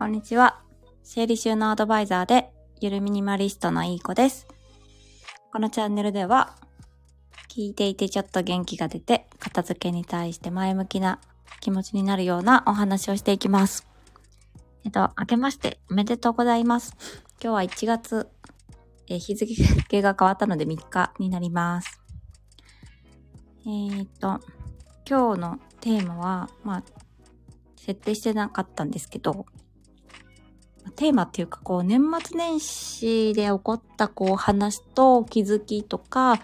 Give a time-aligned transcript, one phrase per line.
[0.00, 0.62] こんにちは。
[1.02, 2.50] 整理収納アドバイザーで、
[2.80, 4.48] ゆるミニマリストのいい子です。
[5.52, 6.56] このチャンネルでは、
[7.50, 11.20] 聞いていてちょっと元気が出て、片付けに対して前向きな
[11.60, 13.86] 気持ちになるようなお話をしていきます。
[14.86, 16.96] えっと、明けましておめでとうございます。
[17.38, 18.26] 今日は1月、
[19.06, 22.00] え日付が変わったので3日になります。
[23.66, 24.40] えーっと、
[25.06, 26.84] 今日のテーマは、まあ、
[27.76, 29.44] 設定してなかったんですけど、
[30.96, 36.40] テーマっていうか、こう、年末年始で起こった、こう、話と気づきとか、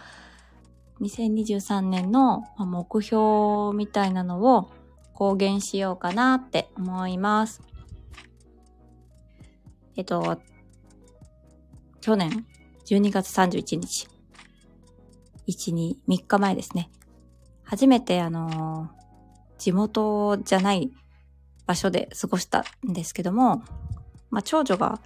[1.00, 4.70] 2023年の目標みたいなのを
[5.12, 7.62] 公言しようかなって思います。
[9.96, 10.38] えっと、
[12.00, 12.46] 去年
[12.86, 14.08] 12月31日、
[15.48, 16.90] 1、2、3日前ですね。
[17.64, 18.90] 初めてあの
[19.58, 20.92] 地元じゃない
[21.66, 23.62] 場所で過ごしたんですけども、
[24.36, 25.00] まあ、長女が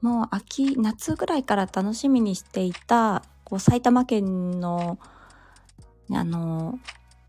[0.00, 4.98] もう秋、夏ぐらいから楽しみにしていた、こう埼玉県の、
[6.10, 6.78] あの、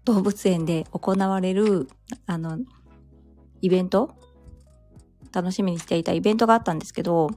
[0.06, 1.90] 動物園で行われる、
[2.28, 2.60] あの、
[3.62, 4.16] イベント
[5.34, 7.30] 楽しみにしていたイベントがあったんですけど、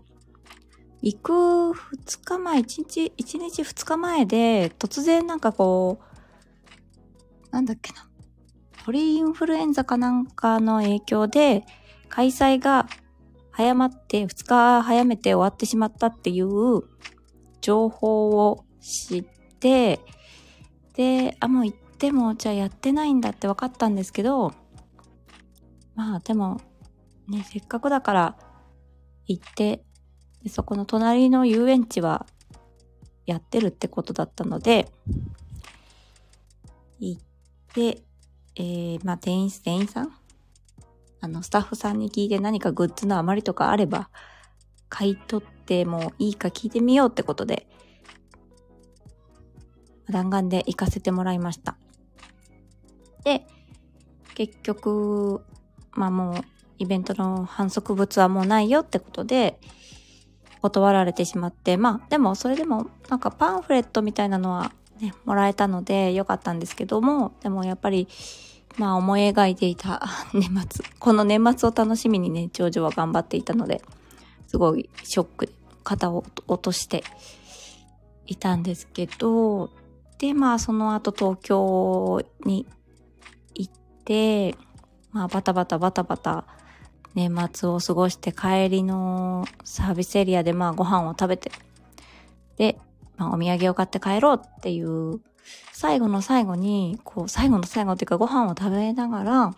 [1.03, 8.09] 行く2日前、1日、1日2日前で、突然なんかこう、なんだっけな。
[8.85, 11.67] 鳥インフルエンザかなんかの影響で、
[12.09, 12.87] 開催が
[13.59, 16.85] 早まって、2日早めて終わってしまったっていう
[17.61, 19.23] 情報を知っ
[19.59, 19.99] て、
[20.95, 24.53] で、あ、もう行っても、じゃあやってないんだって分かったんですけど、
[25.97, 26.61] まあでも、
[27.27, 28.37] ね、せっかくだから
[29.27, 29.83] 行って、
[30.45, 32.27] でそこの隣の遊園地は
[33.27, 34.89] やってるってことだったので、
[37.01, 37.23] 行っ
[37.75, 38.05] て、
[38.55, 40.13] えー、まあ店員、店員さん
[41.21, 44.11] あの、スタッフさんに聞いて何かグッズの余りとかあれば、
[44.89, 47.67] 買い取ってもいいか聞いてみようってことで、
[50.09, 51.77] 弾丸で行かせてもらいました。
[53.25, 53.47] で、
[54.35, 55.45] 結局、
[55.93, 56.35] まあもう、
[56.79, 59.61] イベントの反則物はもうないよってことで、
[60.61, 68.09] 断られてしまって、まあでもそれでもなんかパンフレットみたいなのはね、もらえたので良かったんですけども、でもやっぱり
[68.77, 70.03] まあ思い描いていた
[70.35, 73.83] 年末、この年末を楽しみにね、長女は頑張っていたので、
[74.47, 75.53] すごいショックで
[75.85, 77.03] 肩を落として
[78.27, 79.71] いたんですけど、
[80.19, 82.67] で、まあその後東京に
[83.55, 83.73] 行っ
[84.05, 84.55] て、
[85.13, 86.45] まあバタバタバタバタ
[87.15, 91.51] 年末を過ごして帰りのサービスエリアでまあご飯を食べて、
[92.57, 92.79] で、
[93.19, 95.21] まあお土産を買って帰ろうっていう
[95.73, 99.55] 最後の最後に、こう、最後の最後っていうかご飯を食べながら、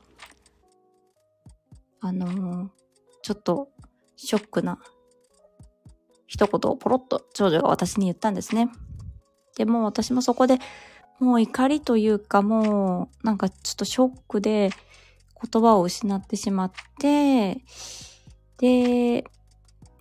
[2.00, 2.81] あのー
[3.22, 3.69] ちょっと
[4.16, 4.78] ショックな
[6.26, 8.70] 一言をポロッと長女が私に言ったんですね。
[9.56, 10.59] でも私もそこで
[11.19, 14.70] もう怒りというかもうなんかちょっとショックで
[15.53, 17.62] 言葉を失ってしまって、
[18.59, 19.25] で、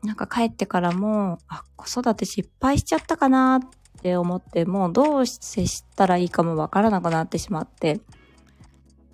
[0.03, 3.59] なんか帰ってからも、あ、子育て失敗しちゃったかなっ
[4.01, 7.99] て思って、もうどう接したらいいかもわからなくなってしまって、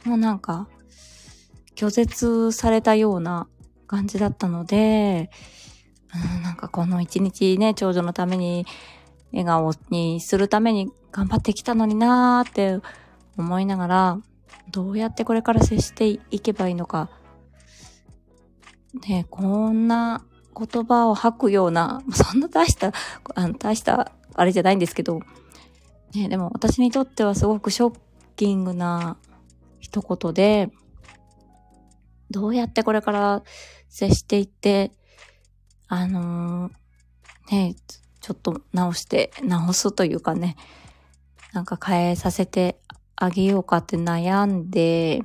[0.06, 0.68] もうなんか、
[1.76, 3.48] 拒絶されたような
[3.88, 5.30] 感じだったので、
[6.38, 8.66] うん、なんかこの一日ね、長女のために、
[9.32, 12.80] 笑顔にするために頑張ってきたのになーって
[13.38, 14.18] 思いながら、
[14.72, 17.10] どうやってこれから接していけばいいのか、
[19.08, 20.24] ね、こんな
[20.58, 22.94] 言葉を吐くような、 そんな大した、
[23.36, 25.20] あの大したあれじゃないんですけど、
[26.14, 28.00] ね、でも私にとってはすごくショッ
[28.36, 29.18] キングな
[29.80, 30.72] 一言で、
[32.32, 33.44] どうやってこれから
[33.90, 34.92] 接していって、
[35.88, 36.86] あのー
[37.52, 37.76] ね、
[38.22, 40.56] ちょっと直して、直すというかね、
[41.54, 42.80] なんか変えさせて
[43.16, 45.22] あげようかって悩んで、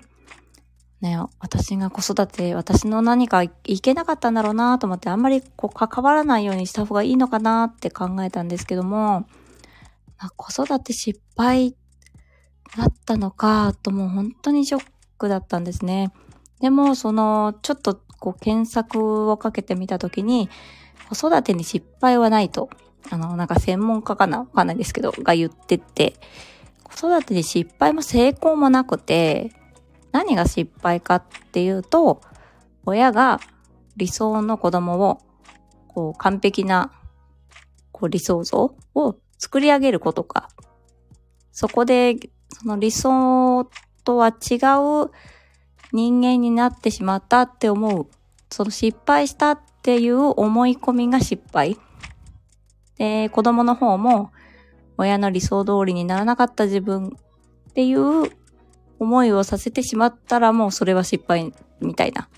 [1.01, 3.51] ね、私が子育て、私の何かい
[3.81, 9.27] けなかったんだろうなと思って、あんまりこう関わらないようにした方がいいのかなって考えたんですけども、
[10.19, 11.75] まあ子育て失敗
[12.77, 14.87] だったのかともう本当にショッ
[15.17, 16.13] クだったんですね。
[16.61, 20.51] でも、その、ちょっとこう検索をかけてみたときに、
[21.09, 22.69] 子育てに失敗はないと、
[23.11, 24.41] あの、なんか専門家かな？
[24.41, 26.17] わかんないですけど、が言ってて、
[26.85, 29.53] 子育てに失敗も成功もなくて、
[30.13, 32.21] 何が失敗かっていうと、
[32.85, 33.41] 親が
[33.97, 35.19] 理想の子供を、
[35.89, 36.93] こう、完璧な、
[37.93, 40.49] こう、理想像を作り上げることか。
[41.53, 42.17] そこで、
[42.49, 43.69] その理想
[44.05, 44.57] とは違
[45.05, 45.11] う
[45.93, 48.07] 人間になってしまったって思う
[48.51, 51.79] その失敗したっていう思い込みが失敗。
[52.99, 54.33] で、子供の方も
[54.99, 57.17] 親の理想通りにならなかった自分
[57.71, 58.31] っていう
[59.01, 62.29] 思いをさせてしまったらもうそれは失敗みたいな。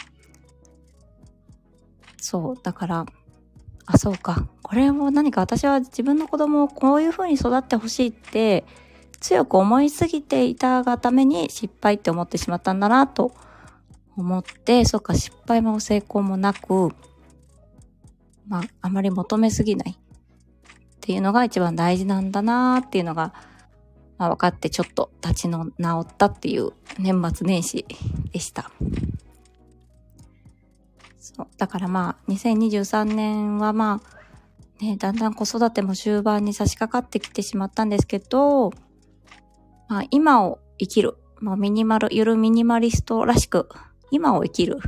[2.16, 2.58] そう。
[2.62, 3.06] だから、
[3.84, 4.46] あ、そうか。
[4.62, 8.64] これも何か私は自分の子供をこういう風に育ってほしいって
[9.20, 13.34] 強く思いすぎていたがために失敗って思ってしまったんだなと
[14.16, 16.90] 思って、そうか、失敗も成功もなく、
[18.46, 23.34] まあ、あまり求めすぎないっていうのが一番大事なんだなっていうのが、
[24.22, 27.84] まあ、分かってちょっと立ちの直ったっていう年末年始
[28.30, 28.70] でした。
[31.18, 31.46] そう。
[31.58, 34.00] だからまあ、2023年はま
[34.80, 38.70] あ、ね、だんだん子育ても終盤に差し掛かってきてしまったんですけど、
[39.88, 41.16] まあ、今を生きる。
[41.40, 43.68] まあ、ミニマル、ゆるミニマリストらしく、
[44.12, 44.78] 今を生きる。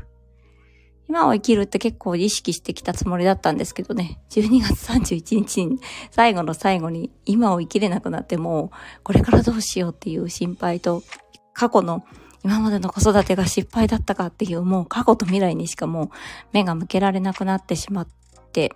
[1.15, 5.79] 今を生きるって結構意識してきたつもりだったんですけどね、12月31日に
[6.11, 8.73] 最後の最後に今を生きれなくなっても
[9.05, 11.05] これからどうしようっていう心配と
[11.53, 12.05] 過去の
[12.43, 16.09] 今までの子育てが失敗だったかっていうもう過去と未来にしかもう
[16.53, 18.09] 目が向けられなくなってしまっ
[18.53, 18.73] て、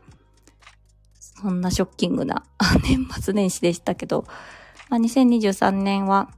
[1.19, 2.45] そんなショッキングな
[2.89, 4.29] 年末年始でしたけど、
[4.91, 6.31] まあ、2023年は、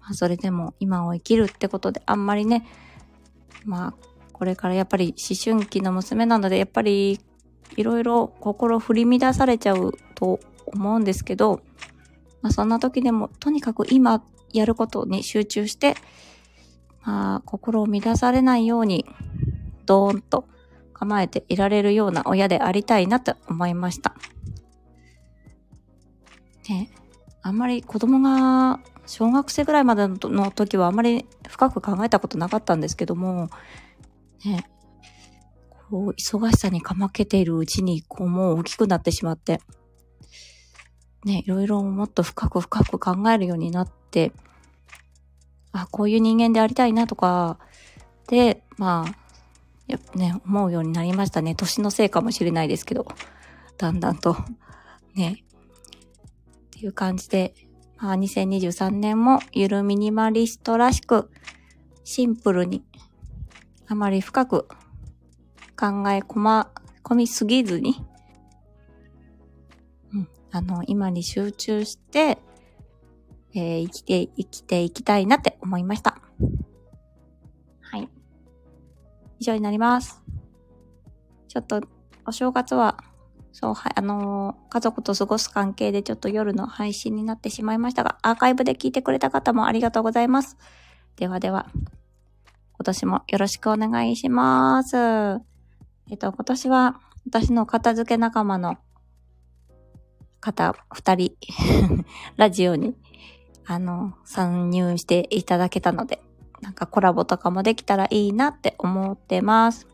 [0.00, 2.66] まあ、それでも今を生きるってことであんまりね、
[3.64, 4.11] まあ、
[4.42, 7.20] これからやっぱり思春期の娘なので、やっぱり
[7.76, 11.62] いろいろ心振り乱されちゃうと思うんですけど、
[12.40, 15.94] まあ、そんな時でもとにかく今やることに集中して、
[17.02, 19.06] まあ、心を乱されないように、
[19.86, 20.48] ドーンと
[20.92, 24.16] 構えていられるような親でありたいなと思いました。
[26.68, 26.90] ね、
[27.42, 33.48] あんまり子供が小学生ぐらいまでの時はあまり深く考えたことなかったんですけども、
[34.44, 34.68] ね、
[35.90, 39.60] こう、忙しさにかまけているうちに、こう、もう大きくなってしまって、
[41.24, 44.32] ね、いろいろもっと深く深く考えるようになって、
[45.72, 47.58] あ、こういう人間でありたいなとか、
[48.28, 49.22] で、まあ、
[49.86, 51.54] やね、思うようになりましたね。
[51.54, 53.06] 年のせいかもしれないですけど、
[53.78, 54.36] だんだんと、
[55.14, 55.44] ね、
[56.66, 57.54] っていう感じで、
[57.98, 61.30] まあ、2023年もゆるミニマリストらしく、
[62.04, 62.82] シンプルに、
[63.88, 64.68] あまり深く
[65.76, 66.70] 考え込ま、
[67.02, 68.04] 込みすぎずに、
[70.12, 72.38] うんあの、今に集中して、
[73.54, 76.20] えー、生きて、生きていきたいなって思いました。
[77.80, 78.08] はい。
[79.40, 80.22] 以上になります。
[81.48, 81.80] ちょっと、
[82.24, 83.02] お正月は、
[83.52, 90.56] そう、はい、あのー、家族と過ごす関係でちょっと夜の配信になってしまいましたが、アーカイブで聞いてくれた方もありがとうございます。
[91.16, 91.68] ではでは、
[92.82, 94.96] 今年もよろしくお願いします。
[94.96, 98.76] えっと、今年は私の片付け仲間の
[100.40, 101.36] 方、二人
[102.36, 102.96] ラジオに、
[103.66, 106.24] あの、参入していただけたので、
[106.60, 109.86] なんかコラボとかもできたらいいなって思ってます。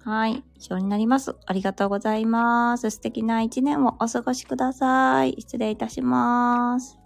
[0.00, 0.44] はい。
[0.56, 1.34] 以上になります。
[1.46, 2.90] ありがとうございます。
[2.90, 5.36] 素敵な一年をお過ごしください。
[5.38, 7.03] 失礼いたします。